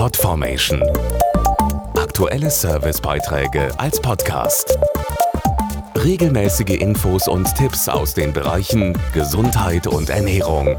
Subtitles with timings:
[0.00, 0.82] Podformation.
[1.94, 4.78] Aktuelle Servicebeiträge als Podcast.
[5.94, 10.74] Regelmäßige Infos und Tipps aus den Bereichen Gesundheit und Ernährung.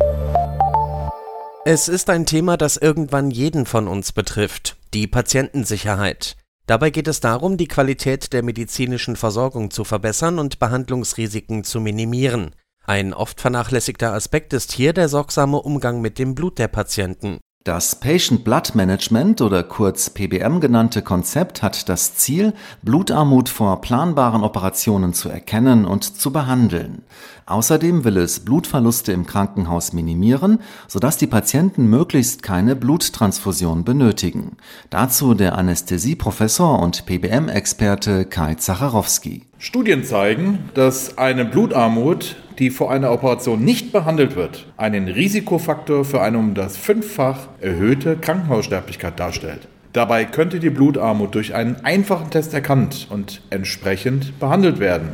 [1.66, 6.36] Es ist ein Thema, das irgendwann jeden von uns betrifft, die Patientensicherheit.
[6.66, 12.56] Dabei geht es darum, die Qualität der medizinischen Versorgung zu verbessern und Behandlungsrisiken zu minimieren.
[12.88, 17.38] Ein oft vernachlässigter Aspekt ist hier der sorgsame Umgang mit dem Blut der Patienten.
[17.64, 24.44] Das Patient Blood Management oder kurz PBM genannte Konzept hat das Ziel, Blutarmut vor planbaren
[24.44, 27.04] Operationen zu erkennen und zu behandeln.
[27.46, 34.58] Außerdem will es Blutverluste im Krankenhaus minimieren, sodass die Patienten möglichst keine Bluttransfusion benötigen.
[34.90, 39.44] Dazu der Anästhesieprofessor und PBM-Experte Kai Zacharowski.
[39.60, 46.22] Studien zeigen, dass eine Blutarmut die vor einer Operation nicht behandelt wird, einen Risikofaktor für
[46.22, 49.68] eine um das fünffach erhöhte Krankenhaussterblichkeit darstellt.
[49.94, 55.10] Dabei könnte die Blutarmut durch einen einfachen Test erkannt und entsprechend behandelt werden.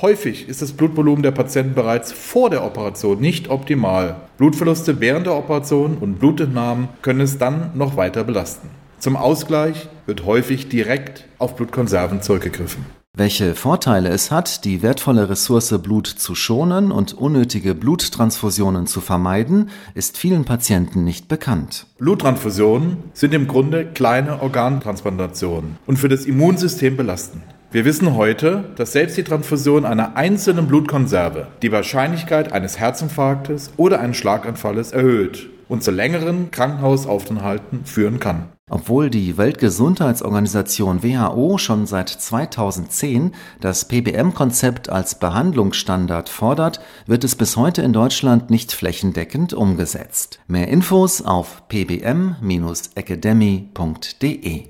[0.00, 4.16] Häufig ist das Blutvolumen der Patienten bereits vor der Operation nicht optimal.
[4.38, 8.70] Blutverluste während der Operation und Blutentnahmen können es dann noch weiter belasten.
[8.98, 12.86] Zum Ausgleich wird häufig direkt auf Blutkonserven zurückgegriffen.
[13.18, 19.70] Welche Vorteile es hat, die wertvolle Ressource Blut zu schonen und unnötige Bluttransfusionen zu vermeiden,
[19.94, 21.86] ist vielen Patienten nicht bekannt.
[21.96, 27.42] Bluttransfusionen sind im Grunde kleine Organtransplantationen und für das Immunsystem belastend.
[27.72, 33.98] Wir wissen heute, dass selbst die Transfusion einer einzelnen Blutkonserve die Wahrscheinlichkeit eines Herzinfarktes oder
[33.98, 38.48] eines Schlaganfalles erhöht und zu längeren Krankenhausaufenthalten führen kann.
[38.68, 47.56] Obwohl die Weltgesundheitsorganisation WHO schon seit 2010 das PBM-Konzept als Behandlungsstandard fordert, wird es bis
[47.56, 50.40] heute in Deutschland nicht flächendeckend umgesetzt.
[50.48, 54.64] Mehr Infos auf pbm-academy.de.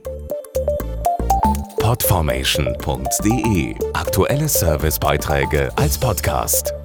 [1.80, 6.75] Podformation.de Aktuelle Servicebeiträge als Podcast.